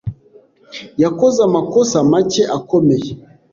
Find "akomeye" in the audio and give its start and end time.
2.57-3.11